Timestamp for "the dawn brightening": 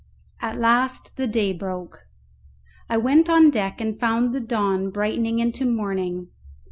4.33-5.37